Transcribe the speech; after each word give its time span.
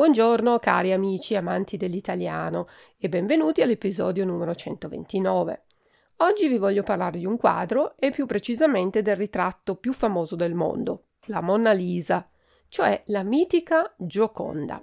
Buongiorno 0.00 0.58
cari 0.60 0.92
amici 0.92 1.36
amanti 1.36 1.76
dell'italiano 1.76 2.68
e 2.96 3.10
benvenuti 3.10 3.60
all'episodio 3.60 4.24
numero 4.24 4.54
129. 4.54 5.64
Oggi 6.20 6.48
vi 6.48 6.56
voglio 6.56 6.82
parlare 6.82 7.18
di 7.18 7.26
un 7.26 7.36
quadro 7.36 7.98
e 7.98 8.10
più 8.10 8.24
precisamente 8.24 9.02
del 9.02 9.16
ritratto 9.16 9.74
più 9.74 9.92
famoso 9.92 10.36
del 10.36 10.54
mondo, 10.54 11.08
la 11.26 11.42
Monna 11.42 11.72
Lisa, 11.72 12.26
cioè 12.68 13.02
la 13.08 13.22
mitica 13.22 13.94
Gioconda. 13.98 14.80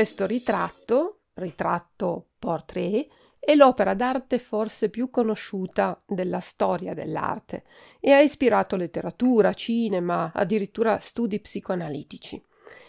Questo 0.00 0.24
ritratto, 0.24 1.24
ritratto 1.34 2.28
portrait, 2.38 3.06
è 3.38 3.54
l'opera 3.54 3.92
d'arte 3.92 4.38
forse 4.38 4.88
più 4.88 5.10
conosciuta 5.10 6.02
della 6.06 6.40
storia 6.40 6.94
dell'arte 6.94 7.64
e 8.00 8.10
ha 8.12 8.20
ispirato 8.20 8.76
letteratura, 8.76 9.52
cinema, 9.52 10.32
addirittura 10.34 10.98
studi 11.00 11.38
psicoanalitici. 11.38 12.42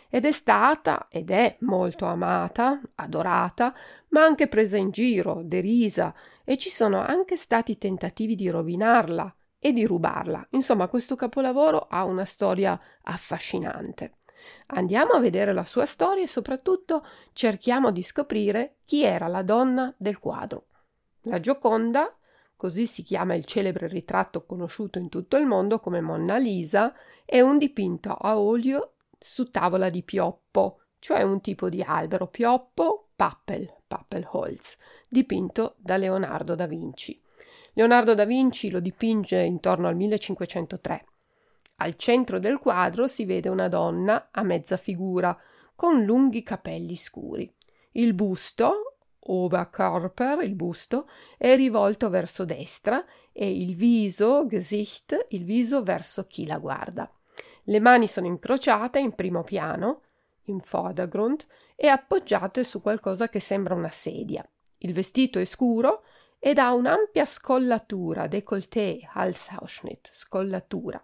Ed 0.10 0.24
è 0.24 0.32
stata 0.32 1.08
ed 1.10 1.32
è 1.32 1.58
molto 1.60 2.06
amata, 2.06 2.80
adorata, 2.96 3.76
ma 4.12 4.24
anche 4.24 4.48
presa 4.48 4.78
in 4.78 4.92
giro, 4.92 5.42
derisa, 5.44 6.16
e 6.46 6.58
ci 6.58 6.70
sono 6.70 7.02
anche 7.02 7.36
stati 7.36 7.78
tentativi 7.78 8.36
di 8.36 8.50
rovinarla 8.50 9.36
e 9.60 9.74
di 9.74 9.86
rubarla. 9.86 10.48
Insomma, 10.52 10.88
questo 10.88 11.16
capolavoro 11.16 11.88
ha 11.90 12.06
una 12.06 12.24
storia 12.24 12.80
affascinante. 13.04 14.20
Andiamo 14.68 15.14
a 15.14 15.20
vedere 15.20 15.54
la 15.54 15.66
sua 15.66 15.86
storia 15.86 16.24
e 16.24 16.28
soprattutto 16.28 17.06
cerchiamo 17.34 17.92
di 17.92 18.04
scoprire 18.04 18.78
chi 18.86 19.04
era 19.04 19.28
la 19.28 19.42
donna 19.42 19.94
del 19.98 20.20
quadro. 20.20 20.68
La 21.22 21.40
Gioconda, 21.40 22.16
così 22.56 22.86
si 22.86 23.04
chiama 23.04 23.36
il 23.36 23.46
celebre 23.46 23.88
ritratto 23.88 24.46
conosciuto 24.46 24.98
in 24.98 25.10
tutto 25.10 25.38
il 25.38 25.46
mondo 25.46 25.80
come 25.80 26.02
Monna 26.02 26.38
Lisa, 26.38 26.94
è 27.26 27.42
un 27.42 27.58
dipinto 27.58 28.14
a 28.14 28.40
olio 28.40 28.94
su 29.20 29.50
tavola 29.52 29.90
di 29.90 30.04
pioppo, 30.04 30.82
cioè 31.00 31.22
un 31.22 31.42
tipo 31.42 31.70
di 31.70 31.82
albero 31.82 32.28
pioppo, 32.28 33.10
Pappel, 33.16 33.72
Pappelholz, 33.86 34.78
dipinto 35.08 35.76
da 35.78 35.98
Leonardo 35.98 36.56
da 36.56 36.66
Vinci. 36.66 37.22
Leonardo 37.74 38.16
da 38.16 38.26
Vinci 38.26 38.70
lo 38.70 38.80
dipinge 38.80 39.40
intorno 39.40 39.88
al 39.88 39.96
1503 39.96 41.06
al 41.82 41.96
centro 41.96 42.40
del 42.40 42.60
quadro 42.60 43.08
si 43.08 43.26
vede 43.26 43.50
una 43.50 43.68
donna 43.68 44.30
a 44.32 44.44
mezza 44.44 44.78
figura, 44.78 45.38
con 45.76 46.04
lunghi 46.04 46.44
capelli 46.44 46.96
scuri. 46.96 47.52
Il 47.94 48.14
busto, 48.14 48.98
Oberkörper, 49.20 50.44
il 50.44 50.54
busto, 50.54 51.10
è 51.38 51.56
rivolto 51.56 52.10
verso 52.10 52.46
destra 52.46 53.04
e 53.32 53.52
il 53.52 53.76
viso, 53.76 54.46
Gesicht, 54.46 55.28
il 55.30 55.44
viso 55.44 55.82
verso 55.82 56.28
chi 56.28 56.46
la 56.46 56.60
guarda. 56.60 57.12
Le 57.64 57.80
mani 57.80 58.08
sono 58.08 58.28
incrociate 58.28 59.00
in 59.00 59.14
primo 59.16 59.44
piano, 59.44 60.02
in 60.46 60.60
Vordergrund, 60.64 61.46
e 61.76 61.88
appoggiate 61.88 62.64
su 62.64 62.82
qualcosa 62.82 63.28
che 63.28 63.40
sembra 63.40 63.74
una 63.74 63.90
sedia. 63.90 64.48
Il 64.78 64.94
vestito 64.94 65.40
è 65.40 65.46
scuro 65.46 66.04
ed 66.38 66.60
ha 66.60 66.74
un'ampia 66.74 67.26
scollatura, 67.26 68.28
décolleté, 68.28 69.08
Halsausschnitt, 69.12 70.10
scollatura. 70.12 71.04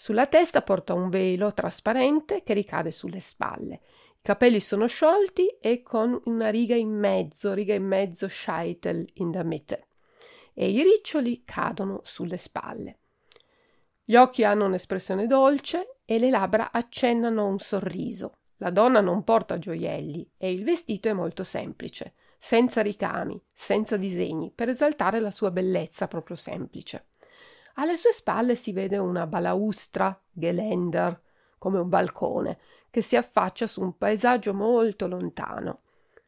Sulla 0.00 0.26
testa 0.26 0.62
porta 0.62 0.94
un 0.94 1.10
velo 1.10 1.52
trasparente 1.52 2.42
che 2.42 2.54
ricade 2.54 2.90
sulle 2.90 3.20
spalle. 3.20 3.82
I 4.12 4.22
capelli 4.22 4.58
sono 4.58 4.86
sciolti 4.86 5.58
e 5.60 5.82
con 5.82 6.18
una 6.24 6.48
riga 6.48 6.74
in 6.74 6.88
mezzo, 6.88 7.52
riga 7.52 7.74
in 7.74 7.84
mezzo 7.84 8.26
Scheitel 8.26 9.06
in 9.16 9.30
der 9.30 9.44
Mitte. 9.44 9.88
E 10.54 10.70
i 10.70 10.82
riccioli 10.82 11.42
cadono 11.44 12.00
sulle 12.02 12.38
spalle. 12.38 13.00
Gli 14.02 14.16
occhi 14.16 14.42
hanno 14.42 14.64
un'espressione 14.64 15.26
dolce 15.26 15.98
e 16.06 16.18
le 16.18 16.30
labbra 16.30 16.70
accennano 16.72 17.46
un 17.46 17.58
sorriso. 17.58 18.38
La 18.56 18.70
donna 18.70 19.02
non 19.02 19.22
porta 19.22 19.58
gioielli 19.58 20.26
e 20.38 20.50
il 20.50 20.64
vestito 20.64 21.10
è 21.10 21.12
molto 21.12 21.44
semplice, 21.44 22.14
senza 22.38 22.80
ricami, 22.80 23.38
senza 23.52 23.98
disegni, 23.98 24.50
per 24.50 24.70
esaltare 24.70 25.20
la 25.20 25.30
sua 25.30 25.50
bellezza 25.50 26.08
proprio 26.08 26.36
semplice. 26.36 27.04
Alle 27.74 27.96
sue 27.96 28.12
spalle 28.12 28.56
si 28.56 28.72
vede 28.72 28.98
una 28.98 29.26
balaustra, 29.26 30.18
Geländer, 30.30 31.20
come 31.58 31.78
un 31.78 31.88
balcone, 31.88 32.58
che 32.90 33.02
si 33.02 33.16
affaccia 33.16 33.66
su 33.66 33.80
un 33.82 33.96
paesaggio 33.96 34.52
molto 34.52 35.06
lontano. 35.06 35.82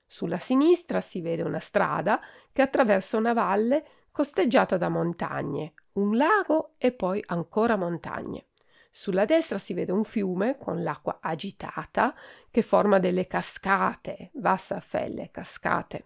Sulla 0.06 0.38
sinistra 0.38 1.00
si 1.00 1.20
vede 1.20 1.42
una 1.42 1.58
strada 1.58 2.20
che 2.52 2.62
attraversa 2.62 3.16
una 3.16 3.32
valle 3.32 3.84
costeggiata 4.12 4.76
da 4.76 4.88
montagne, 4.88 5.72
un 5.92 6.16
lago 6.16 6.74
e 6.78 6.92
poi 6.92 7.22
ancora 7.26 7.76
montagne. 7.76 8.46
Sulla 8.90 9.24
destra 9.24 9.56
si 9.56 9.72
vede 9.72 9.90
un 9.90 10.04
fiume 10.04 10.58
con 10.58 10.82
l'acqua 10.82 11.18
agitata 11.22 12.14
che 12.50 12.60
forma 12.60 12.98
delle 12.98 13.26
cascate, 13.26 14.30
Wasserfälle, 14.34 15.30
cascate, 15.30 16.04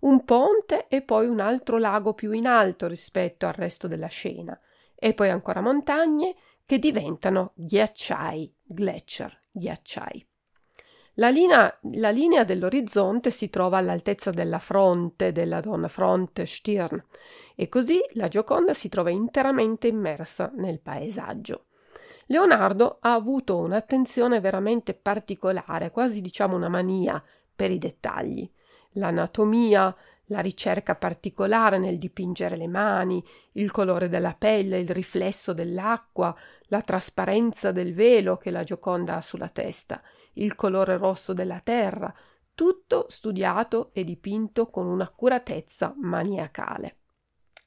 un 0.00 0.24
ponte 0.24 0.86
e 0.86 1.02
poi 1.02 1.26
un 1.26 1.40
altro 1.40 1.78
lago 1.78 2.14
più 2.14 2.30
in 2.30 2.46
alto 2.46 2.86
rispetto 2.86 3.46
al 3.46 3.54
resto 3.54 3.88
della 3.88 4.06
scena 4.06 4.58
e 4.98 5.14
poi 5.14 5.30
ancora 5.30 5.60
montagne 5.60 6.34
che 6.66 6.78
diventano 6.78 7.52
ghiacciai, 7.54 8.54
gletscher, 8.62 9.42
ghiacciai. 9.50 10.26
La 11.14 11.30
linea, 11.30 11.76
la 11.94 12.10
linea, 12.10 12.44
dell'orizzonte 12.44 13.30
si 13.30 13.50
trova 13.50 13.78
all'altezza 13.78 14.30
della 14.30 14.60
fronte 14.60 15.32
della 15.32 15.60
donna, 15.60 15.88
fronte, 15.88 16.46
Stirn, 16.46 17.02
e 17.56 17.68
così 17.68 18.00
la 18.12 18.28
Gioconda 18.28 18.72
si 18.72 18.88
trova 18.88 19.10
interamente 19.10 19.88
immersa 19.88 20.52
nel 20.54 20.78
paesaggio. 20.78 21.64
Leonardo 22.26 22.98
ha 23.00 23.14
avuto 23.14 23.56
un'attenzione 23.58 24.38
veramente 24.38 24.94
particolare, 24.94 25.90
quasi 25.90 26.20
diciamo 26.20 26.54
una 26.54 26.68
mania 26.68 27.20
per 27.56 27.70
i 27.72 27.78
dettagli. 27.78 28.48
L'anatomia, 28.92 29.94
la 30.28 30.40
ricerca 30.40 30.94
particolare 30.94 31.78
nel 31.78 31.98
dipingere 31.98 32.56
le 32.56 32.68
mani, 32.68 33.22
il 33.52 33.70
colore 33.70 34.08
della 34.08 34.34
pelle, 34.34 34.78
il 34.78 34.88
riflesso 34.88 35.52
dell'acqua, 35.52 36.34
la 36.68 36.82
trasparenza 36.82 37.72
del 37.72 37.94
velo 37.94 38.36
che 38.36 38.50
la 38.50 38.64
Gioconda 38.64 39.16
ha 39.16 39.20
sulla 39.20 39.48
testa, 39.48 40.00
il 40.34 40.54
colore 40.54 40.96
rosso 40.96 41.32
della 41.32 41.60
terra, 41.60 42.14
tutto 42.54 43.06
studiato 43.08 43.90
e 43.92 44.04
dipinto 44.04 44.66
con 44.66 44.86
un'accuratezza 44.86 45.94
maniacale. 45.98 46.96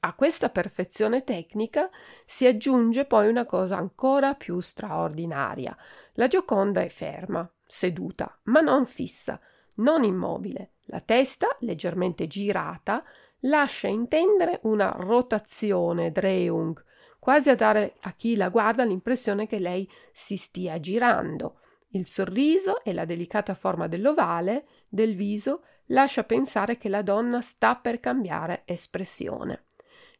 A 0.04 0.14
questa 0.14 0.48
perfezione 0.48 1.22
tecnica 1.22 1.88
si 2.26 2.46
aggiunge 2.46 3.04
poi 3.04 3.28
una 3.28 3.46
cosa 3.46 3.76
ancora 3.76 4.34
più 4.34 4.58
straordinaria. 4.58 5.76
La 6.14 6.26
Gioconda 6.26 6.80
è 6.80 6.88
ferma, 6.88 7.48
seduta, 7.64 8.36
ma 8.44 8.60
non 8.60 8.84
fissa, 8.84 9.40
non 9.76 10.02
immobile. 10.04 10.72
La 10.86 11.00
testa, 11.00 11.56
leggermente 11.60 12.26
girata, 12.26 13.04
lascia 13.40 13.88
intendere 13.88 14.60
una 14.62 14.94
rotazione, 14.96 16.12
Drehung, 16.12 16.82
quasi 17.18 17.50
a 17.50 17.54
dare 17.54 17.94
a 18.02 18.12
chi 18.12 18.36
la 18.36 18.48
guarda 18.48 18.84
l'impressione 18.84 19.46
che 19.46 19.58
lei 19.58 19.88
si 20.10 20.36
stia 20.36 20.80
girando. 20.80 21.60
Il 21.90 22.06
sorriso 22.06 22.82
e 22.82 22.92
la 22.92 23.04
delicata 23.04 23.54
forma 23.54 23.86
dell'ovale 23.86 24.66
del 24.88 25.14
viso 25.14 25.62
lascia 25.86 26.24
pensare 26.24 26.78
che 26.78 26.88
la 26.88 27.02
donna 27.02 27.40
sta 27.40 27.76
per 27.76 28.00
cambiare 28.00 28.62
espressione. 28.64 29.64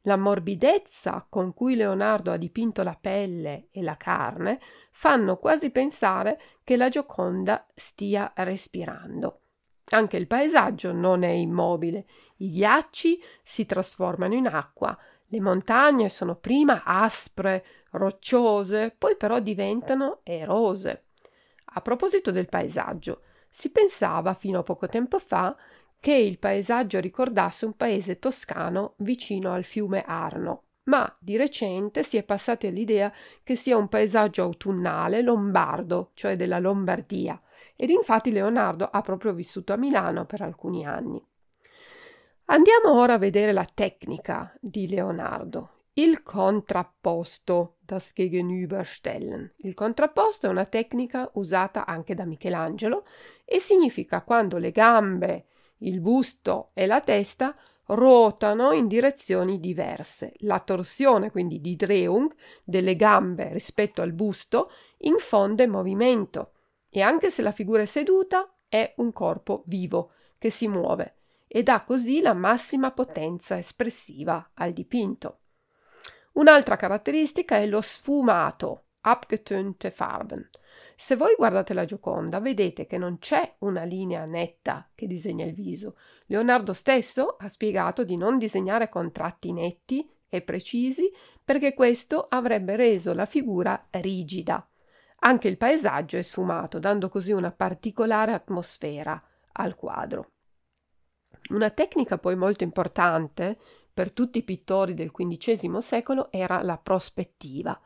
La 0.03 0.17
morbidezza 0.17 1.27
con 1.29 1.55
cui 1.55 1.77
Leonardo 1.77 2.33
ha 2.33 2.37
dipinto 2.37 2.83
la 2.83 2.99
pelle 3.01 3.69
e 3.71 3.83
la 3.83 3.97
carne 3.97 4.61
fanno 4.91 5.37
quasi 5.37 5.71
pensare 5.71 6.41
che 6.65 6.77
la 6.77 6.89
Gioconda 6.89 7.67
stia 7.75 8.33
respirando. 8.37 9.42
Anche 9.91 10.17
il 10.17 10.27
paesaggio 10.27 10.93
non 10.93 11.23
è 11.23 11.31
immobile. 11.31 12.07
I 12.39 12.51
ghiacci 12.51 13.23
si 13.43 13.67
trasformano 13.67 14.35
in 14.35 14.47
acqua, 14.47 14.97
le 15.27 15.41
montagne 15.41 16.09
sono 16.09 16.35
prima 16.37 16.83
aspre, 16.85 17.65
rocciose, 17.93 18.95
poi 18.97 19.17
però 19.17 19.41
diventano 19.41 20.21
erose. 20.25 21.05
A 21.75 21.81
proposito 21.81 22.31
del 22.31 22.49
paesaggio, 22.49 23.23
si 23.49 23.71
pensava 23.71 24.35
fino 24.35 24.61
a 24.61 24.63
poco 24.63 24.87
tempo 24.87 25.19
fa 25.19 25.57
che 25.99 26.15
il 26.15 26.39
paesaggio 26.39 27.01
ricordasse 27.01 27.65
un 27.65 27.77
paese 27.77 28.19
toscano 28.19 28.95
vicino 28.99 29.53
al 29.53 29.65
fiume 29.65 30.03
Arno, 30.05 30.65
ma 30.85 31.17
di 31.19 31.37
recente 31.37 32.03
si 32.03 32.17
è 32.17 32.25
passati 32.25 32.67
all'idea 32.67 33.13
che 33.43 33.55
sia 33.55 33.77
un 33.77 33.89
paesaggio 33.89 34.43
autunnale 34.43 35.23
lombardo, 35.23 36.11
cioè 36.15 36.37
della 36.37 36.59
Lombardia, 36.59 37.41
ed 37.77 37.91
infatti 37.91 38.33
Leonardo 38.33 38.89
ha 38.91 39.01
proprio 39.01 39.33
vissuto 39.33 39.73
a 39.73 39.77
Milano 39.77 40.25
per 40.27 40.43
alcuni 40.43 40.87
anni. 40.87 41.25
Andiamo 42.47 42.93
ora 42.93 43.15
a 43.15 43.19
vedere 43.19 43.53
la 43.53 43.65
tecnica 43.65 44.55
di 44.61 44.89
Leonardo, 44.89 45.85
il 45.95 46.23
contrapposto, 46.23 47.77
das 47.81 48.13
Gegenüberstellen. 48.15 49.55
Il 49.59 49.75
contrapposto 49.75 50.47
è 50.47 50.51
una 50.51 50.65
tecnica 50.65 51.31
usata 51.35 51.87
anche 51.87 52.15
da 52.15 52.25
Michelangelo 52.25 53.07
e 53.45 53.59
significa 53.59 54.23
quando 54.23 54.59
le 54.59 54.71
gambe, 54.71 55.47
il 55.79 56.01
busto 56.01 56.71
e 56.75 56.87
la 56.87 57.01
testa 57.01 57.55
ruotano 57.87 58.73
in 58.73 58.87
direzioni 58.87 59.61
diverse. 59.61 60.33
La 60.39 60.61
torsione, 60.61 61.31
quindi 61.31 61.61
di 61.61 61.77
Drehung, 61.77 62.35
delle 62.65 62.97
gambe 62.97 63.53
rispetto 63.53 64.03
al 64.03 64.13
busto 64.13 64.71
infonde 64.99 65.67
movimento 65.67 66.52
e 66.95 67.01
anche 67.01 67.31
se 67.31 67.41
la 67.41 67.53
figura 67.53 67.81
è 67.81 67.87
seduta 67.87 68.55
è 68.69 68.93
un 68.99 69.13
corpo 69.15 69.63
vivo 69.67 70.13
che 70.37 70.51
si 70.51 70.69
muove 70.69 71.17
e 71.49 71.63
dà 71.63 71.85
così 71.85 72.21
la 72.21 72.35
massima 72.35 72.93
potenza 72.93 73.57
espressiva 73.57 74.51
al 74.55 74.73
dipinto. 74.73 75.39
Un'altra 76.33 76.77
caratteristica 76.77 77.57
è 77.57 77.67
lo 77.67 77.81
sfumato, 77.81 78.89
abgetönte 79.01 79.91
Farben. 79.91 80.47
Se 80.95 81.17
voi 81.17 81.35
guardate 81.35 81.73
la 81.73 81.87
Gioconda, 81.87 82.41
vedete 82.41 82.87
che 82.87 82.99
non 82.99 83.19
c'è 83.19 83.57
una 83.61 83.85
linea 83.85 84.27
netta 84.27 84.91
che 84.95 85.07
disegna 85.07 85.47
il 85.47 85.55
viso. 85.55 85.97
Leonardo 86.27 86.75
stesso 86.75 87.37
ha 87.39 87.49
spiegato 87.49 88.05
di 88.05 88.19
non 88.19 88.37
disegnare 88.37 88.91
con 88.91 89.11
tratti 89.13 89.53
netti 89.53 90.07
e 90.29 90.43
precisi 90.43 91.11
perché 91.43 91.73
questo 91.73 92.27
avrebbe 92.29 92.77
reso 92.77 93.15
la 93.15 93.27
figura 93.27 93.89
rigida. 93.91 94.67
Anche 95.25 95.47
il 95.47 95.57
paesaggio 95.57 96.17
è 96.17 96.23
sfumato, 96.23 96.81
dando 96.81 97.09
così 97.09 97.31
una 97.31 97.53
particolare 97.53 98.33
atmosfera 98.33 99.23
al 99.53 99.77
quadro. 99.77 100.33
Una 101.51 101.71
tecnica 101.71 102.19
poi 102.19 102.35
molto 102.35 102.65
importante 102.65 103.57
per 103.93 104.11
tutti 104.11 104.39
i 104.39 104.43
pittori 104.43 104.95
del 104.95 105.13
XV 105.13 105.79
secolo 105.79 106.31
era 106.33 106.63
la 106.63 106.77
prospettiva. 106.77 107.79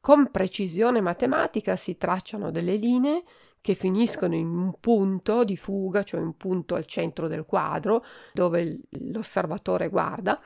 Con 0.00 0.30
precisione 0.30 1.02
matematica 1.02 1.76
si 1.76 1.98
tracciano 1.98 2.50
delle 2.50 2.76
linee 2.76 3.24
che 3.60 3.74
finiscono 3.74 4.34
in 4.34 4.46
un 4.46 4.80
punto 4.80 5.44
di 5.44 5.58
fuga, 5.58 6.02
cioè 6.02 6.20
un 6.20 6.36
punto 6.38 6.76
al 6.76 6.86
centro 6.86 7.28
del 7.28 7.44
quadro 7.44 8.02
dove 8.32 8.80
l'osservatore 8.88 9.88
guarda, 9.90 10.40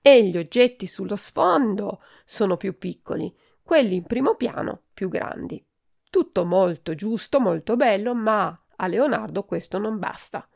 e 0.00 0.24
gli 0.28 0.36
oggetti 0.36 0.86
sullo 0.86 1.16
sfondo 1.16 2.00
sono 2.24 2.56
più 2.56 2.78
piccoli, 2.78 3.34
quelli 3.64 3.96
in 3.96 4.04
primo 4.04 4.36
piano 4.36 4.82
più 4.94 5.08
grandi. 5.08 5.64
Tutto 6.12 6.44
molto 6.44 6.94
giusto, 6.94 7.40
molto 7.40 7.74
bello, 7.74 8.14
ma 8.14 8.64
a 8.76 8.86
Leonardo 8.86 9.44
questo 9.44 9.78
non 9.78 9.98
basta. 9.98 10.46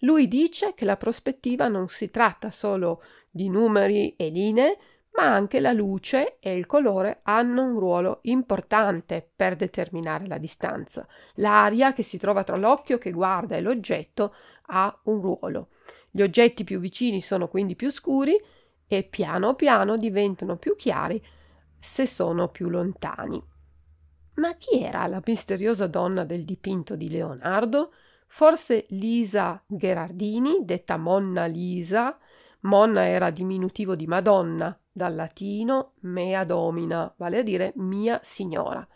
Lui 0.00 0.26
dice 0.26 0.74
che 0.74 0.84
la 0.84 0.96
prospettiva 0.96 1.68
non 1.68 1.86
si 1.86 2.10
tratta 2.10 2.50
solo 2.50 3.00
di 3.30 3.48
numeri 3.48 4.16
e 4.16 4.30
linee, 4.30 4.76
ma 5.12 5.32
anche 5.32 5.60
la 5.60 5.72
luce 5.72 6.38
e 6.40 6.56
il 6.56 6.66
colore 6.66 7.20
hanno 7.22 7.62
un 7.62 7.78
ruolo 7.78 8.18
importante 8.22 9.24
per 9.36 9.54
determinare 9.54 10.26
la 10.26 10.38
distanza. 10.38 11.06
L'aria 11.34 11.92
che 11.92 12.02
si 12.02 12.18
trova 12.18 12.42
tra 12.42 12.56
l'occhio 12.56 12.98
che 12.98 13.12
guarda 13.12 13.54
e 13.54 13.60
l'oggetto 13.60 14.34
ha 14.62 15.00
un 15.04 15.20
ruolo. 15.20 15.68
Gli 16.10 16.22
oggetti 16.22 16.64
più 16.64 16.80
vicini 16.80 17.20
sono 17.20 17.46
quindi 17.46 17.76
più 17.76 17.88
scuri 17.88 18.36
e 18.88 19.04
piano 19.04 19.54
piano 19.54 19.96
diventano 19.96 20.56
più 20.56 20.74
chiari 20.74 21.24
se 21.78 22.04
sono 22.04 22.48
più 22.48 22.68
lontani. 22.68 23.52
Ma 24.36 24.54
chi 24.54 24.82
era 24.82 25.06
la 25.06 25.22
misteriosa 25.24 25.86
donna 25.86 26.24
del 26.24 26.44
dipinto 26.44 26.96
di 26.96 27.08
Leonardo? 27.08 27.92
Forse 28.26 28.86
Lisa 28.88 29.62
Gherardini, 29.66 30.64
detta 30.64 30.96
Monna 30.96 31.44
Lisa. 31.46 32.18
Monna 32.60 33.06
era 33.06 33.30
diminutivo 33.30 33.94
di 33.94 34.06
Madonna, 34.06 34.76
dal 34.90 35.14
latino 35.14 35.92
mea 36.00 36.44
domina, 36.44 37.12
vale 37.16 37.38
a 37.38 37.42
dire 37.42 37.72
mia 37.76 38.18
signora. 38.22 38.86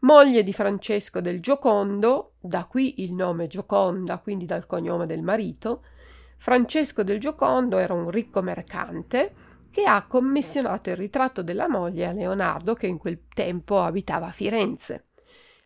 Moglie 0.00 0.44
di 0.44 0.52
Francesco 0.52 1.20
del 1.20 1.40
Giocondo, 1.40 2.34
da 2.38 2.66
qui 2.66 3.02
il 3.02 3.12
nome 3.14 3.48
Gioconda, 3.48 4.18
quindi 4.18 4.46
dal 4.46 4.66
cognome 4.66 5.06
del 5.06 5.22
marito. 5.22 5.82
Francesco 6.36 7.02
del 7.02 7.18
Giocondo 7.18 7.78
era 7.78 7.94
un 7.94 8.10
ricco 8.10 8.42
mercante 8.42 9.34
che 9.70 9.84
ha 9.84 10.06
commissionato 10.06 10.90
il 10.90 10.96
ritratto 10.96 11.42
della 11.42 11.68
moglie 11.68 12.06
a 12.06 12.12
Leonardo, 12.12 12.74
che 12.74 12.86
in 12.86 12.98
quel 12.98 13.20
tempo 13.34 13.80
abitava 13.80 14.26
a 14.26 14.32
Firenze. 14.32 15.04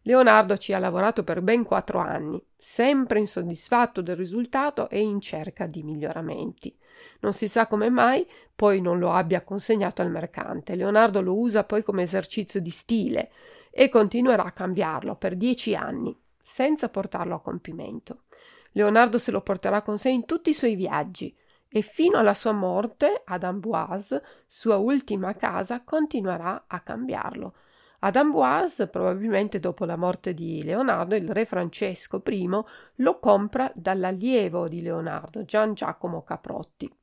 Leonardo 0.05 0.57
ci 0.57 0.73
ha 0.73 0.79
lavorato 0.79 1.23
per 1.23 1.43
ben 1.43 1.63
quattro 1.63 2.01
anni, 2.01 2.43
sempre 2.57 3.21
insoddisfatto 3.21 4.03
del 4.03 4.17
risultato 4.17 4.89
e 4.89 5.01
in 5.01 5.21
cerca 5.21 5.67
di 5.67 5.85
miglioramenti. 5.85 6.77
Non 7.21 7.33
si 7.33 7.47
sa 7.47 7.69
come 7.69 7.89
mai 7.89 8.27
poi 8.55 8.81
non 8.81 8.99
lo 8.99 9.13
abbia 9.13 9.43
consegnato 9.43 10.03
al 10.03 10.11
mercante. 10.11 10.75
Leonardo 10.75 11.21
lo 11.21 11.39
usa 11.39 11.65
poi 11.65 11.85
come 11.85 12.03
esercizio 12.03 12.61
di 12.61 12.71
stile 12.71 13.31
e 13.71 13.89
continuerà 13.89 14.45
a 14.45 14.53
cambiarlo 14.53 15.15
per 15.15 15.37
dieci 15.37 15.75
anni, 15.75 16.17
senza 16.41 16.89
portarlo 16.89 17.37
a 17.37 17.41
compimento. 17.41 18.25
Leonardo 18.73 19.19
se 19.19 19.31
lo 19.31 19.41
porterà 19.41 19.83
con 19.83 19.99
sé 19.99 20.11
in 20.11 20.27
tutti 20.27 20.51
i 20.51 20.55
suoi 20.55 20.75
viaggi 20.75 21.35
e 21.73 21.81
fino 21.81 22.19
alla 22.19 22.35
sua 22.35 22.53
morte 22.53 23.23
ad 23.25 23.43
Amboise, 23.43 24.23
sua 24.47 24.77
ultima 24.77 25.35
casa, 25.35 25.83
continuerà 25.83 26.65
a 26.69 26.81
cambiarlo. 26.81 27.55
Ad 28.01 28.17
Amboise, 28.17 28.89
probabilmente 28.89 29.59
dopo 29.59 29.85
la 29.85 29.97
morte 29.97 30.35
di 30.35 30.63
Leonardo, 30.63 31.15
il 31.15 31.31
re 31.31 31.45
Francesco 31.45 32.23
I 32.27 32.49
lo 32.97 33.19
compra 33.19 33.73
dall'allievo 33.75 34.69
di 34.69 34.83
Leonardo, 34.83 35.45
Gian 35.45 35.73
Giacomo 35.73 36.23
Caprotti. 36.23 36.95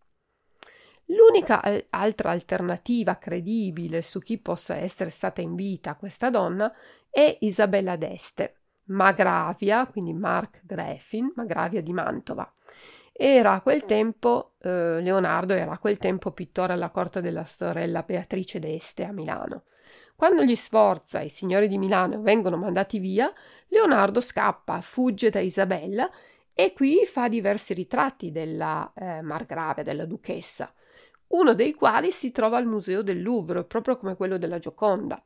L'unica 1.06 1.64
altra 1.90 2.30
alternativa 2.30 3.18
credibile 3.18 4.04
su 4.04 4.20
chi 4.20 4.38
possa 4.38 4.76
essere 4.76 5.10
stata 5.10 5.42
in 5.42 5.56
vita 5.56 5.96
questa 5.96 6.30
donna 6.30 6.72
è 7.10 7.36
Isabella 7.42 7.96
d'Este, 7.96 8.58
Magravia, 8.90 9.88
quindi 9.88 10.14
Mark 10.14 10.62
Greffin, 10.64 11.32
Magravia 11.36 11.82
di 11.82 11.94
Mantova. 11.94 12.54
Era 13.22 13.52
a 13.52 13.62
quel 13.62 13.84
tempo, 13.84 14.54
eh, 14.62 15.02
Leonardo 15.02 15.54
era 15.54 15.74
a 15.74 15.78
quel 15.78 15.98
tempo 15.98 16.32
pittore 16.32 16.72
alla 16.72 16.90
corte 16.90 17.20
della 17.20 17.44
sorella 17.44 18.04
Beatrice 18.04 18.60
d'Este 18.60 19.04
a 19.04 19.12
Milano. 19.12 19.64
Quando 20.16 20.46
gli 20.46 20.56
Sforza, 20.56 21.20
i 21.20 21.28
signori 21.28 21.68
di 21.68 21.78
Milano, 21.78 22.22
vengono 22.22 22.56
mandati 22.56 22.98
via, 22.98 23.30
Leonardo 23.68 24.22
scappa, 24.22 24.80
fugge 24.80 25.30
da 25.30 25.42
Isabella 25.42 26.10
e 26.54 26.72
qui 26.72 27.06
fa 27.06 27.28
diversi 27.28 27.74
ritratti 27.74 28.32
della 28.32 28.90
eh, 28.96 29.22
Margravia, 29.22 29.84
della 29.84 30.06
duchessa 30.06 30.74
uno 31.30 31.54
dei 31.54 31.74
quali 31.74 32.12
si 32.12 32.32
trova 32.32 32.58
al 32.58 32.66
Museo 32.66 33.02
del 33.02 33.22
Louvre, 33.22 33.64
proprio 33.64 33.98
come 33.98 34.16
quello 34.16 34.38
della 34.38 34.60
Gioconda. 34.60 35.24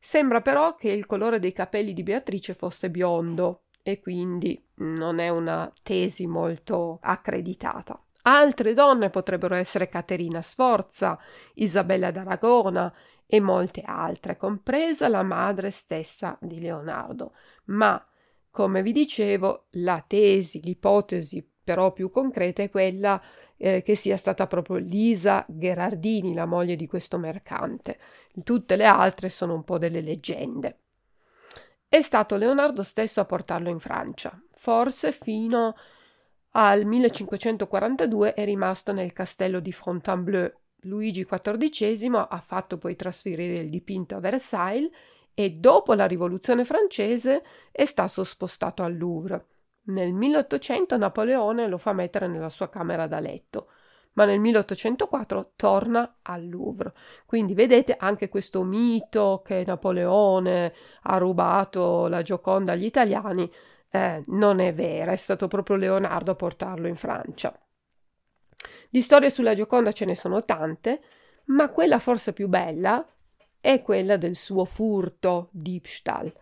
Sembra 0.00 0.40
però 0.40 0.74
che 0.74 0.90
il 0.90 1.06
colore 1.06 1.38
dei 1.38 1.52
capelli 1.52 1.92
di 1.92 2.02
Beatrice 2.02 2.54
fosse 2.54 2.90
biondo 2.90 3.62
e 3.90 4.00
quindi 4.00 4.62
non 4.76 5.18
è 5.18 5.30
una 5.30 5.72
tesi 5.82 6.26
molto 6.26 6.98
accreditata. 7.00 7.98
Altre 8.22 8.74
donne 8.74 9.08
potrebbero 9.08 9.54
essere 9.54 9.88
Caterina 9.88 10.42
Sforza, 10.42 11.18
Isabella 11.54 12.10
d'Aragona 12.10 12.92
e 13.26 13.40
molte 13.40 13.82
altre, 13.84 14.36
compresa 14.36 15.08
la 15.08 15.22
madre 15.22 15.70
stessa 15.70 16.36
di 16.40 16.60
Leonardo. 16.60 17.32
Ma, 17.66 18.04
come 18.50 18.82
vi 18.82 18.92
dicevo, 18.92 19.68
la 19.70 20.04
tesi, 20.06 20.60
l'ipotesi 20.62 21.46
però 21.64 21.92
più 21.92 22.10
concreta 22.10 22.62
è 22.62 22.68
quella 22.70 23.22
eh, 23.56 23.82
che 23.82 23.94
sia 23.94 24.18
stata 24.18 24.46
proprio 24.46 24.76
Lisa 24.76 25.46
Gherardini, 25.48 26.34
la 26.34 26.46
moglie 26.46 26.76
di 26.76 26.86
questo 26.86 27.16
mercante. 27.16 27.98
Tutte 28.44 28.76
le 28.76 28.84
altre 28.84 29.30
sono 29.30 29.54
un 29.54 29.64
po' 29.64 29.78
delle 29.78 30.02
leggende. 30.02 30.80
È 31.90 32.02
stato 32.02 32.36
Leonardo 32.36 32.82
stesso 32.82 33.20
a 33.20 33.24
portarlo 33.24 33.70
in 33.70 33.80
Francia. 33.80 34.38
Forse 34.52 35.10
fino 35.10 35.74
al 36.50 36.84
1542 36.84 38.34
è 38.34 38.44
rimasto 38.44 38.92
nel 38.92 39.14
castello 39.14 39.58
di 39.60 39.72
Fontainebleau. 39.72 40.52
Luigi 40.82 41.24
XIV 41.24 42.26
ha 42.28 42.40
fatto 42.40 42.76
poi 42.76 42.94
trasferire 42.94 43.62
il 43.62 43.70
dipinto 43.70 44.16
a 44.16 44.20
Versailles 44.20 44.90
e 45.32 45.52
dopo 45.52 45.94
la 45.94 46.06
rivoluzione 46.06 46.66
francese 46.66 47.42
è 47.72 47.86
stato 47.86 48.22
spostato 48.22 48.82
al 48.82 48.94
Louvre. 48.94 49.46
Nel 49.84 50.12
1800 50.12 50.98
Napoleone 50.98 51.68
lo 51.68 51.78
fa 51.78 51.94
mettere 51.94 52.28
nella 52.28 52.50
sua 52.50 52.68
camera 52.68 53.06
da 53.06 53.18
letto, 53.18 53.70
ma 54.18 54.24
nel 54.24 54.40
1804 54.40 55.52
torna 55.54 56.16
al 56.22 56.48
Louvre. 56.48 56.92
Quindi 57.24 57.54
vedete 57.54 57.94
anche 57.96 58.28
questo 58.28 58.64
mito 58.64 59.42
che 59.44 59.62
Napoleone 59.64 60.74
ha 61.02 61.18
rubato 61.18 62.08
la 62.08 62.22
Gioconda 62.22 62.72
agli 62.72 62.84
italiani 62.84 63.48
eh, 63.92 64.20
non 64.26 64.58
è 64.58 64.74
vera, 64.74 65.12
è 65.12 65.16
stato 65.16 65.46
proprio 65.46 65.76
Leonardo 65.76 66.32
a 66.32 66.34
portarlo 66.34 66.88
in 66.88 66.96
Francia. 66.96 67.56
Di 68.90 69.00
storie 69.02 69.30
sulla 69.30 69.54
Gioconda 69.54 69.92
ce 69.92 70.04
ne 70.04 70.16
sono 70.16 70.44
tante, 70.44 71.00
ma 71.44 71.70
quella 71.70 72.00
forse 72.00 72.32
più 72.32 72.48
bella 72.48 73.06
è 73.60 73.82
quella 73.82 74.16
del 74.16 74.34
suo 74.34 74.64
furto, 74.64 75.48
Diebstahl. 75.52 76.32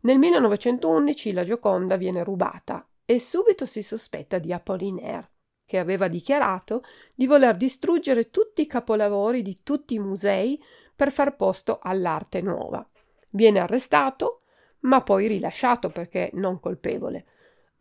Nel 0.00 0.18
1911 0.18 1.32
la 1.32 1.44
Gioconda 1.44 1.94
viene 1.94 2.24
rubata 2.24 2.84
e 3.04 3.20
subito 3.20 3.66
si 3.66 3.84
sospetta 3.84 4.38
di 4.38 4.52
Apollinaire, 4.52 5.30
che 5.70 5.78
aveva 5.78 6.08
dichiarato 6.08 6.82
di 7.14 7.28
voler 7.28 7.56
distruggere 7.56 8.30
tutti 8.30 8.62
i 8.62 8.66
capolavori 8.66 9.40
di 9.40 9.60
tutti 9.62 9.94
i 9.94 10.00
musei 10.00 10.60
per 10.96 11.12
far 11.12 11.36
posto 11.36 11.78
all'arte 11.80 12.40
nuova. 12.40 12.84
Viene 13.30 13.60
arrestato, 13.60 14.40
ma 14.80 15.00
poi 15.00 15.28
rilasciato 15.28 15.88
perché 15.88 16.30
non 16.32 16.58
colpevole. 16.58 17.24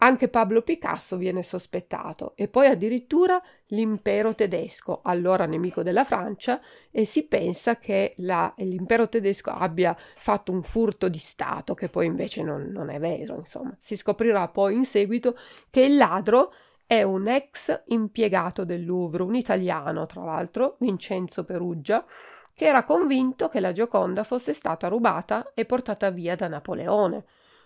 Anche 0.01 0.27
Pablo 0.27 0.61
Picasso 0.61 1.17
viene 1.17 1.41
sospettato 1.41 2.33
e 2.35 2.47
poi 2.47 2.67
addirittura 2.67 3.41
l'impero 3.69 4.35
tedesco, 4.35 5.01
allora 5.03 5.47
nemico 5.47 5.81
della 5.81 6.03
Francia, 6.03 6.61
e 6.91 7.05
si 7.05 7.23
pensa 7.23 7.77
che 7.79 8.13
la, 8.17 8.53
l'impero 8.57 9.09
tedesco 9.09 9.49
abbia 9.49 9.97
fatto 9.97 10.51
un 10.51 10.61
furto 10.61 11.09
di 11.09 11.17
Stato, 11.17 11.73
che 11.73 11.89
poi 11.89 12.05
invece 12.05 12.43
non, 12.43 12.69
non 12.71 12.91
è 12.91 12.99
vero, 12.99 13.37
insomma. 13.37 13.75
Si 13.79 13.97
scoprirà 13.97 14.47
poi 14.47 14.75
in 14.75 14.85
seguito 14.85 15.35
che 15.71 15.81
il 15.81 15.97
ladro 15.97 16.53
è 16.89 17.03
un 17.03 17.27
ex 17.27 17.83
impiegato 17.89 18.65
del 18.65 18.83
Louvre, 18.83 19.21
un 19.21 19.35
italiano 19.35 20.07
tra 20.07 20.23
l'altro, 20.23 20.75
Vincenzo 20.79 21.43
Peruggia, 21.43 22.03
che 22.51 22.65
era 22.65 22.83
convinto 22.83 23.47
che 23.47 23.59
la 23.59 23.73
Gioconda 23.73 24.23
fosse 24.23 24.55
stata 24.55 24.87
rubata 24.87 25.51
e 25.53 25.65
portata 25.65 26.09
via 26.09 26.35
da 26.35 26.47
Napoleone. 26.47 27.25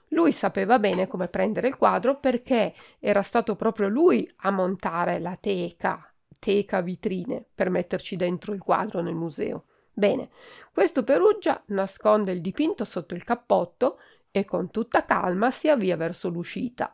Lui 0.10 0.34
sapeva 0.34 0.77
bene 0.77 1.08
come 1.08 1.30
prendere 1.30 1.70
il 1.70 1.77
quadro 1.77 2.20
perché 2.20 2.74
era 3.00 3.22
stato 3.22 3.56
proprio 3.56 3.88
lui 3.88 4.30
a 4.42 4.51
montare 4.51 5.22
la 5.22 5.38
teca, 5.39 6.06
teca 6.38 6.82
vitrine, 6.82 7.46
per 7.56 7.70
metterci 7.70 8.18
dentro 8.18 8.51
il 8.51 8.60
quadro 8.60 9.00
nel 9.00 9.15
museo. 9.15 9.68
Bene, 9.94 10.32
questo 10.74 11.06
Perugia 11.06 11.63
nasconde 11.68 12.34
il 12.34 12.42
dipinto 12.42 12.84
sotto 12.84 13.13
il 13.13 13.24
cappotto 13.24 14.00
e 14.32 14.44
con 14.44 14.70
tutta 14.70 15.06
calma 15.06 15.50
si 15.50 15.70
avvia 15.70 15.96
verso 15.96 16.27
l'uscita. 16.27 16.94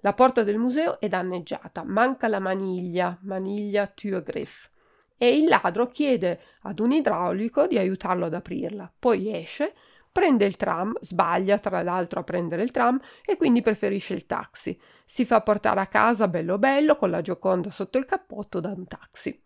La 0.00 0.12
porta 0.12 0.42
del 0.42 0.58
museo 0.58 1.00
è 1.00 1.08
danneggiata, 1.08 1.82
manca 1.84 2.28
la 2.28 2.38
maniglia, 2.38 3.18
maniglia 3.22 3.86
Türgriff, 3.86 4.68
e 5.16 5.36
il 5.36 5.48
ladro 5.48 5.86
chiede 5.86 6.40
ad 6.62 6.78
un 6.78 6.92
idraulico 6.92 7.66
di 7.66 7.78
aiutarlo 7.78 8.26
ad 8.26 8.34
aprirla. 8.34 8.92
Poi 8.98 9.34
esce, 9.34 9.74
Prende 10.18 10.46
il 10.46 10.56
tram, 10.56 10.96
sbaglia 11.00 11.58
tra 11.58 11.80
l'altro 11.82 12.18
a 12.18 12.24
prendere 12.24 12.62
il 12.62 12.72
tram 12.72 12.98
e 13.24 13.36
quindi 13.36 13.60
preferisce 13.60 14.14
il 14.14 14.26
taxi. 14.26 14.76
Si 15.04 15.24
fa 15.24 15.42
portare 15.42 15.78
a 15.78 15.86
casa 15.86 16.26
bello 16.26 16.58
bello 16.58 16.96
con 16.96 17.10
la 17.10 17.20
Gioconda 17.20 17.70
sotto 17.70 17.98
il 17.98 18.04
cappotto 18.04 18.58
da 18.58 18.70
un 18.70 18.84
taxi. 18.88 19.40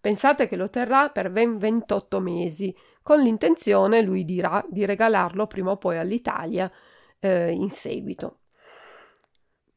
Pensate 0.00 0.46
che 0.46 0.54
lo 0.54 0.70
terrà 0.70 1.10
per 1.10 1.30
ben 1.30 1.58
28 1.58 2.20
mesi, 2.20 2.72
con 3.02 3.20
l'intenzione, 3.20 4.00
lui 4.00 4.24
dirà, 4.24 4.64
di 4.68 4.84
regalarlo 4.84 5.48
prima 5.48 5.72
o 5.72 5.76
poi 5.76 5.98
all'Italia 5.98 6.70
eh, 7.18 7.50
in 7.50 7.70
seguito. 7.70 8.41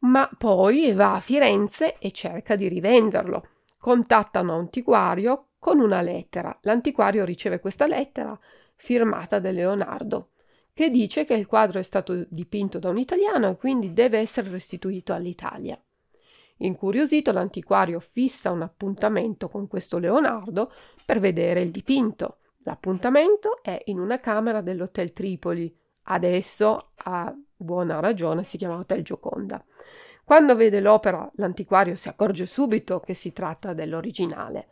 Ma 0.06 0.30
poi 0.38 0.92
va 0.94 1.16
a 1.16 1.20
Firenze 1.20 1.98
e 1.98 2.12
cerca 2.12 2.56
di 2.56 2.68
rivenderlo. 2.68 3.50
Contatta 3.80 4.42
un 4.42 4.50
antiquario 4.52 5.50
con 5.60 5.80
una 5.80 6.02
lettera. 6.02 6.56
L'antiquario 6.62 7.26
riceve 7.26 7.60
questa 7.60 7.88
lettera 7.88 8.38
firmata 8.76 9.40
da 9.40 9.52
Leonardo 9.52 10.30
che 10.76 10.90
dice 10.90 11.24
che 11.24 11.36
il 11.36 11.48
quadro 11.48 11.80
è 11.80 11.84
stato 11.84 12.26
dipinto 12.30 12.80
da 12.80 12.90
un 12.90 12.98
italiano 12.98 13.50
e 13.50 13.56
quindi 13.56 13.94
deve 13.94 14.20
essere 14.20 14.50
restituito 14.50 15.14
all'Italia. 15.14 15.82
Incuriosito, 16.58 17.32
l'antiquario 17.32 18.02
fissa 18.02 18.52
un 18.52 18.62
appuntamento 18.62 19.48
con 19.48 19.68
questo 19.68 19.98
Leonardo 19.98 20.72
per 21.06 21.20
vedere 21.20 21.62
il 21.62 21.72
dipinto. 21.72 22.40
L'appuntamento 22.64 23.64
è 23.64 23.82
in 23.86 24.00
una 24.00 24.20
camera 24.20 24.60
dell'Hotel 24.60 25.14
Tripoli. 25.14 25.74
Adesso, 26.04 26.92
a 26.96 27.34
buona 27.56 28.00
ragione, 28.00 28.44
si 28.44 28.58
chiama 28.58 28.78
Hotel 28.78 29.04
Gioconda. 29.04 29.64
Quando 30.24 30.56
vede 30.56 30.80
l'opera, 30.80 31.30
l'antiquario 31.36 31.96
si 31.96 32.10
accorge 32.10 32.46
subito 32.46 33.00
che 33.00 33.14
si 33.14 33.32
tratta 33.32 33.74
dell'originale. 33.74 34.68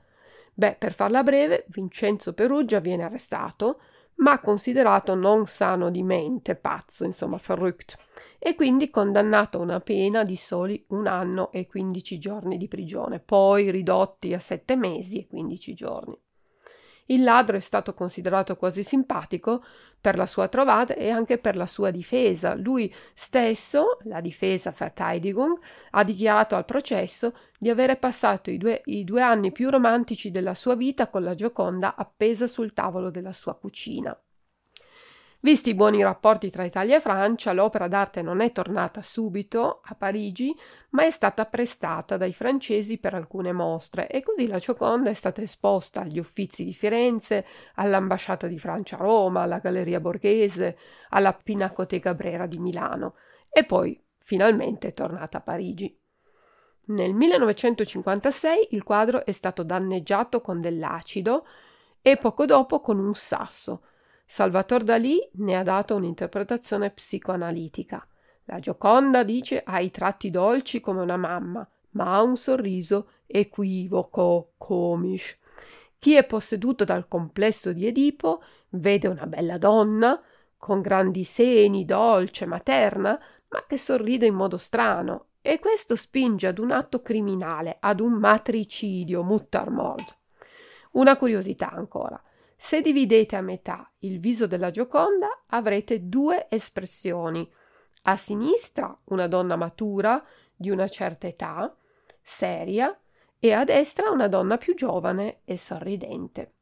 Beh, 0.53 0.75
per 0.77 0.93
farla 0.93 1.23
breve, 1.23 1.65
Vincenzo 1.67 2.33
Perugia 2.33 2.79
viene 2.79 3.03
arrestato, 3.03 3.79
ma 4.15 4.39
considerato 4.39 5.15
non 5.15 5.45
sano 5.47 5.89
di 5.89 6.03
mente, 6.03 6.55
pazzo, 6.55 7.05
insomma, 7.05 7.39
verrückt, 7.43 7.97
e 8.37 8.55
quindi 8.55 8.89
condannato 8.89 9.57
a 9.57 9.61
una 9.61 9.79
pena 9.79 10.23
di 10.23 10.35
soli 10.35 10.83
un 10.89 11.07
anno 11.07 11.51
e 11.51 11.65
15 11.65 12.19
giorni 12.19 12.57
di 12.57 12.67
prigione, 12.67 13.19
poi 13.19 13.71
ridotti 13.71 14.33
a 14.33 14.39
sette 14.39 14.75
mesi 14.75 15.19
e 15.19 15.27
15 15.27 15.73
giorni. 15.73 16.19
Il 17.07 17.23
ladro 17.23 17.57
è 17.57 17.59
stato 17.59 17.93
considerato 17.93 18.55
quasi 18.55 18.83
simpatico 18.83 19.63
per 19.99 20.15
la 20.17 20.25
sua 20.25 20.47
trovata 20.47 20.93
e 20.95 21.09
anche 21.09 21.37
per 21.37 21.55
la 21.55 21.67
sua 21.67 21.91
difesa. 21.91 22.55
Lui 22.55 22.93
stesso, 23.13 23.97
la 24.03 24.21
difesa 24.21 24.71
Verteidigung, 24.71 25.57
ha 25.91 26.03
dichiarato 26.03 26.55
al 26.55 26.65
processo 26.65 27.33
di 27.59 27.69
avere 27.69 27.97
passato 27.97 28.49
i 28.49 28.57
due, 28.57 28.81
i 28.85 29.03
due 29.03 29.21
anni 29.21 29.51
più 29.51 29.69
romantici 29.69 30.31
della 30.31 30.55
sua 30.55 30.75
vita 30.75 31.09
con 31.09 31.23
la 31.23 31.35
Gioconda 31.35 31.95
appesa 31.95 32.47
sul 32.47 32.73
tavolo 32.73 33.09
della 33.09 33.33
sua 33.33 33.55
cucina. 33.55 34.17
Visti 35.43 35.71
i 35.71 35.75
buoni 35.75 36.01
rapporti 36.01 36.49
tra 36.49 36.63
Italia 36.63 36.95
e 36.95 37.01
Francia, 37.01 37.51
l'opera 37.51 37.89
d'arte 37.89 38.21
non 38.21 38.39
è 38.39 38.53
tornata 38.53 39.01
subito 39.01 39.81
a 39.83 39.93
Parigi, 39.93 40.57
ma 40.91 41.03
è 41.03 41.11
stata 41.11 41.45
prestata 41.45 42.15
dai 42.15 42.31
francesi 42.31 42.97
per 42.97 43.13
alcune 43.13 43.51
mostre 43.51 44.07
e 44.07 44.23
così 44.23 44.47
la 44.47 44.57
Gioconda 44.57 45.09
è 45.09 45.13
stata 45.13 45.41
esposta 45.41 45.99
agli 45.99 46.17
Uffizi 46.17 46.63
di 46.63 46.71
Firenze, 46.71 47.45
all'Ambasciata 47.75 48.47
di 48.47 48.57
Francia 48.57 48.95
a 48.95 48.99
Roma, 48.99 49.41
alla 49.41 49.57
Galleria 49.57 49.99
Borghese, 49.99 50.77
alla 51.09 51.33
Pinacoteca 51.33 52.13
Brera 52.13 52.45
di 52.45 52.59
Milano 52.59 53.15
e 53.49 53.65
poi 53.65 54.01
finalmente 54.19 54.87
è 54.87 54.93
tornata 54.93 55.39
a 55.39 55.41
Parigi. 55.41 55.93
Nel 56.85 57.13
1956 57.13 58.67
il 58.71 58.83
quadro 58.83 59.25
è 59.25 59.31
stato 59.33 59.63
danneggiato 59.63 60.39
con 60.39 60.61
dell'acido 60.61 61.45
e 62.01 62.15
poco 62.15 62.45
dopo 62.45 62.79
con 62.79 62.97
un 62.97 63.13
sasso 63.13 63.81
Salvatore 64.25 64.83
Dalì 64.83 65.19
ne 65.33 65.55
ha 65.55 65.63
dato 65.63 65.95
un'interpretazione 65.95 66.89
psicoanalitica. 66.89 68.07
La 68.45 68.59
Gioconda 68.59 69.23
dice 69.23 69.61
ha 69.63 69.79
i 69.79 69.91
tratti 69.91 70.29
dolci 70.29 70.79
come 70.79 71.01
una 71.01 71.17
mamma, 71.17 71.67
ma 71.91 72.13
ha 72.13 72.21
un 72.21 72.35
sorriso 72.35 73.09
equivoco, 73.25 74.53
comisch. 74.57 75.37
Chi 75.99 76.15
è 76.15 76.25
posseduto 76.25 76.83
dal 76.83 77.07
complesso 77.07 77.71
di 77.71 77.85
Edipo 77.85 78.43
vede 78.69 79.07
una 79.07 79.27
bella 79.27 79.57
donna 79.57 80.21
con 80.57 80.81
grandi 80.81 81.23
seni, 81.23 81.85
dolce, 81.85 82.45
materna, 82.45 83.19
ma 83.49 83.65
che 83.67 83.77
sorride 83.77 84.25
in 84.25 84.33
modo 84.33 84.57
strano, 84.57 85.27
e 85.41 85.59
questo 85.59 85.97
spinge 85.97 86.47
ad 86.47 86.57
un 86.57 86.71
atto 86.71 87.01
criminale, 87.01 87.77
ad 87.81 87.99
un 87.99 88.13
matricidio, 88.13 89.23
Muttermord. 89.23 90.05
Una 90.91 91.17
curiosità 91.17 91.69
ancora. 91.69 92.21
Se 92.65 92.79
dividete 92.79 93.35
a 93.35 93.41
metà 93.41 93.91
il 93.99 94.21
viso 94.21 94.47
della 94.47 94.71
Gioconda 94.71 95.43
avrete 95.47 96.07
due 96.07 96.47
espressioni. 96.49 97.45
A 98.03 98.15
sinistra 98.15 98.97
una 99.09 99.27
donna 99.27 99.57
matura 99.57 100.23
di 100.55 100.69
una 100.69 100.87
certa 100.87 101.27
età, 101.27 101.75
seria, 102.21 102.97
e 103.37 103.51
a 103.51 103.65
destra 103.65 104.11
una 104.11 104.29
donna 104.29 104.55
più 104.55 104.75
giovane 104.75 105.41
e 105.43 105.57
sorridente. 105.57 106.53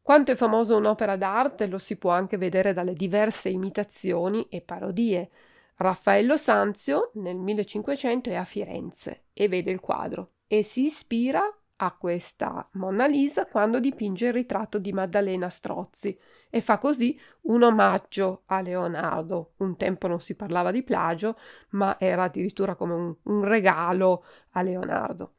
Quanto 0.00 0.32
è 0.32 0.34
famosa 0.36 0.74
un'opera 0.74 1.18
d'arte 1.18 1.66
lo 1.66 1.78
si 1.78 1.96
può 1.96 2.10
anche 2.10 2.38
vedere 2.38 2.72
dalle 2.72 2.94
diverse 2.94 3.50
imitazioni 3.50 4.46
e 4.48 4.62
parodie. 4.62 5.30
Raffaello 5.76 6.38
Sanzio 6.38 7.10
nel 7.16 7.36
1500 7.36 8.30
è 8.30 8.36
a 8.36 8.44
Firenze 8.44 9.24
e 9.34 9.48
vede 9.48 9.70
il 9.70 9.80
quadro 9.80 10.30
e 10.46 10.62
si 10.62 10.86
ispira 10.86 11.42
a 11.76 11.92
questa 11.92 12.66
Monna 12.72 13.06
Lisa 13.06 13.46
quando 13.46 13.80
dipinge 13.80 14.26
il 14.26 14.32
ritratto 14.32 14.78
di 14.78 14.92
Maddalena 14.92 15.48
Strozzi 15.48 16.18
e 16.50 16.60
fa 16.60 16.78
così 16.78 17.18
un 17.42 17.62
omaggio 17.62 18.42
a 18.46 18.60
Leonardo. 18.60 19.52
Un 19.58 19.76
tempo 19.76 20.06
non 20.06 20.20
si 20.20 20.36
parlava 20.36 20.70
di 20.70 20.82
plagio, 20.82 21.36
ma 21.70 21.96
era 21.98 22.24
addirittura 22.24 22.74
come 22.74 22.94
un, 22.94 23.14
un 23.24 23.44
regalo 23.44 24.24
a 24.50 24.62
Leonardo. 24.62 25.32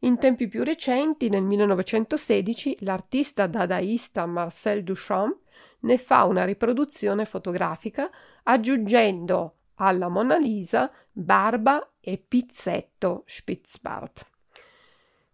In 0.00 0.18
tempi 0.18 0.46
più 0.46 0.62
recenti, 0.62 1.28
nel 1.28 1.42
1916, 1.42 2.78
l'artista 2.80 3.46
dadaista 3.46 4.26
Marcel 4.26 4.84
Duchamp 4.84 5.36
ne 5.80 5.98
fa 5.98 6.24
una 6.24 6.44
riproduzione 6.44 7.24
fotografica 7.24 8.10
aggiungendo 8.44 9.54
alla 9.76 10.08
Monna 10.08 10.36
Lisa 10.36 10.90
barba 11.10 11.92
e 12.00 12.18
pizzetto 12.18 13.22
Spitzbart. 13.26 14.27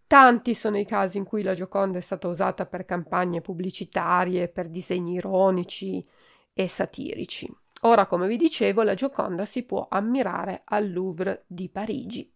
Tanti 0.07 0.53
sono 0.53 0.77
i 0.77 0.85
casi 0.85 1.17
in 1.17 1.23
cui 1.23 1.41
la 1.41 1.55
Gioconda 1.55 1.97
è 1.97 2.01
stata 2.01 2.27
usata 2.27 2.65
per 2.65 2.85
campagne 2.85 3.41
pubblicitarie, 3.41 4.47
per 4.47 4.69
disegni 4.69 5.13
ironici 5.13 6.05
e 6.53 6.67
satirici. 6.67 7.51
Ora, 7.81 8.05
come 8.05 8.27
vi 8.27 8.37
dicevo, 8.37 8.83
la 8.83 8.93
Gioconda 8.93 9.45
si 9.45 9.63
può 9.63 9.87
ammirare 9.89 10.61
al 10.65 10.91
Louvre 10.91 11.45
di 11.47 11.69
Parigi. 11.69 12.31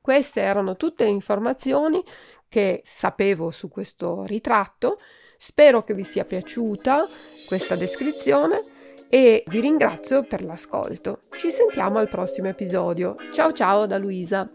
Queste 0.00 0.40
erano 0.40 0.74
tutte 0.76 1.04
le 1.04 1.10
informazioni 1.10 2.02
che 2.48 2.82
sapevo 2.84 3.50
su 3.50 3.68
questo 3.68 4.24
ritratto. 4.24 4.96
Spero 5.36 5.84
che 5.84 5.94
vi 5.94 6.04
sia 6.04 6.24
piaciuta 6.24 7.06
questa 7.46 7.76
descrizione 7.76 8.62
e 9.08 9.42
vi 9.46 9.60
ringrazio 9.60 10.24
per 10.24 10.44
l'ascolto. 10.44 11.20
Ci 11.36 11.50
sentiamo 11.50 11.98
al 11.98 12.08
prossimo 12.08 12.48
episodio. 12.48 13.14
Ciao 13.32 13.52
ciao 13.52 13.86
da 13.86 13.98
Luisa. 13.98 14.48